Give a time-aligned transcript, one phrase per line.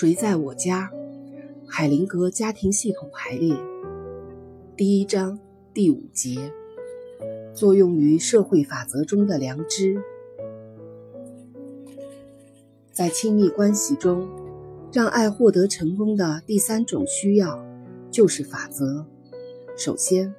[0.00, 0.90] 谁在我家？
[1.68, 3.54] 海灵格家庭系统排列，
[4.74, 5.38] 第一章
[5.74, 6.50] 第五节，
[7.52, 10.02] 作用于社会法则中的良知。
[12.90, 14.26] 在亲密关系中，
[14.90, 17.62] 让爱获得成功的第三种需要
[18.10, 19.04] 就是法则。
[19.76, 20.34] 首先，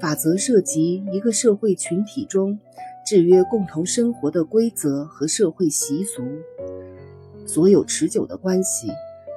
[0.00, 2.58] 法则涉及一个社会群体中
[3.06, 6.24] 制约共同生活的规则和社会习俗。
[7.46, 8.90] 所有持久的关系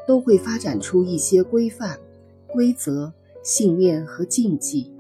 [0.08, 1.98] 都会发展出一些规范、
[2.48, 3.13] 规则、
[3.44, 4.91] 信念和禁忌，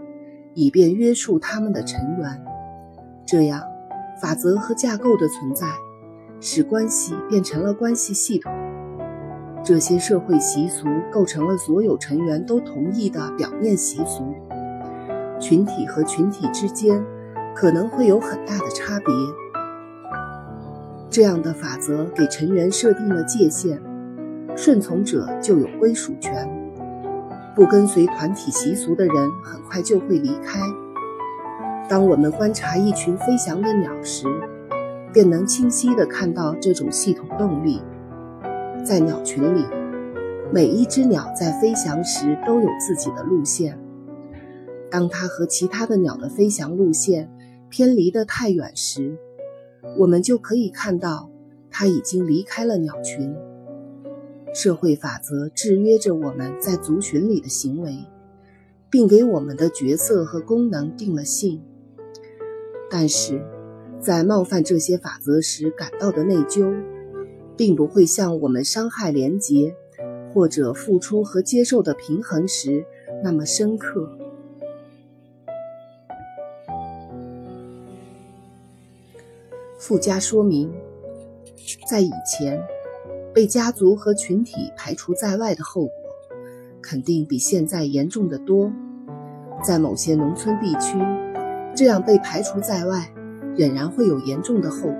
[0.53, 2.45] 以便约束他们的成员。
[3.25, 3.63] 这样，
[4.21, 5.67] 法则和架构的存在
[6.39, 8.53] 使关系变成了关系系统。
[9.63, 14.33] 这些社会习俗构成了所有成员都同意的表面习俗。
[15.39, 17.03] 群体和群体之间
[17.55, 19.13] 可能会有很大的差别。
[21.09, 23.81] 这样的法则给成员设定了界限，
[24.55, 26.47] 顺从者就有归属权。
[27.55, 30.59] 不跟随团体习俗的人很快就会离开。
[31.89, 34.27] 当我们观察一群飞翔的鸟时，
[35.11, 37.81] 便能清晰地看到这种系统动力。
[38.85, 39.65] 在鸟群里，
[40.53, 43.77] 每一只鸟在飞翔时都有自己的路线。
[44.91, 47.29] 当它和其他的鸟的飞翔路线
[47.69, 49.17] 偏离得太远时，
[49.97, 51.29] 我们就可以看到，
[51.69, 53.35] 它已经离开了鸟群。
[54.53, 58.05] 社会法则制约着我们在族群里的行为，
[58.89, 61.61] 并给我们的角色和功能定了性。
[62.89, 63.41] 但是，
[63.99, 66.73] 在冒犯这些法则时感到的内疚，
[67.55, 69.75] 并不会像我们伤害连结
[70.33, 72.85] 或者付出和接受的平衡时
[73.23, 74.09] 那么深刻。
[79.79, 80.69] 附加说明：
[81.89, 82.61] 在以前，
[83.33, 85.93] 被家族和群体排除在外的后果，
[86.81, 88.69] 肯定比现在严重的多。
[89.63, 90.99] 在某些农村地区，
[91.73, 93.09] 这样被排除在外，
[93.55, 94.97] 仍然会有严重的后果。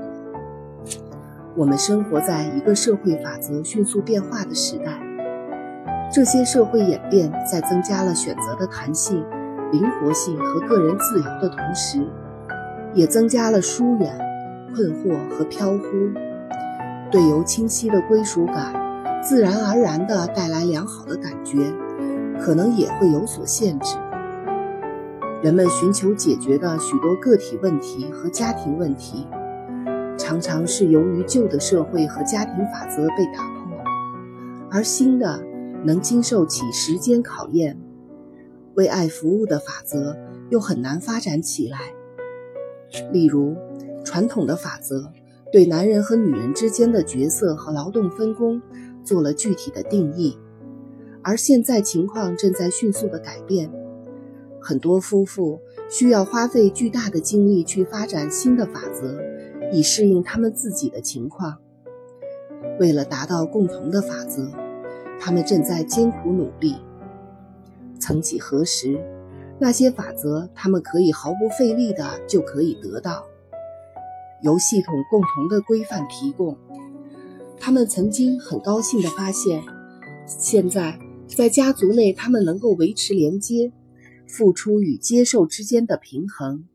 [1.57, 4.97] 我们生活在一个社会法则迅速变化的时代，
[6.09, 9.25] 这些社会演变在增加了选择的弹性、
[9.73, 11.99] 灵活性和个人自由的同时，
[12.93, 14.28] 也增加了疏远。
[14.73, 15.87] 困惑和飘忽，
[17.11, 18.73] 对由清晰的归属感
[19.21, 21.73] 自然而然地带来良好的感觉，
[22.39, 23.97] 可能也会有所限制。
[25.41, 29.27] 人们寻求解决的许多个体问题和家庭问题，
[30.17, 33.77] 常常是由于旧的社会和家庭法则被打破，
[34.71, 35.41] 而新的
[35.83, 37.79] 能经受起时间考验、
[38.75, 40.15] 为爱服务的法则
[40.49, 41.79] 又很难发展起来。
[43.11, 43.55] 例如。
[44.09, 45.13] 传统的法则
[45.51, 48.59] 对男人和女人之间的角色和劳动分工
[49.03, 50.35] 做了具体的定义，
[51.21, 53.71] 而现在情况正在迅速的改变。
[54.59, 55.59] 很多夫妇
[55.91, 59.21] 需要花费巨大的精力去发展新的法则，
[59.71, 61.59] 以适应他们自己的情况。
[62.79, 64.51] 为了达到共同的法则，
[65.19, 66.77] 他们正在艰苦努力。
[67.99, 68.99] 曾几何时，
[69.59, 73.27] 那些法则他们可以毫不费力的就可以得到。
[74.41, 76.57] 由系统共同的规范提供，
[77.59, 79.63] 他们曾经很高兴地发现，
[80.27, 83.71] 现在在家族内，他们能够维持连接、
[84.27, 86.65] 付出与接受之间的平衡，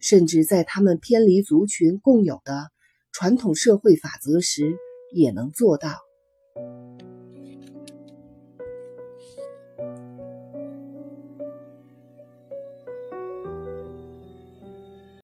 [0.00, 2.70] 甚至在他们偏离族群共有的
[3.12, 4.76] 传统社会法则时，
[5.14, 5.90] 也能做到。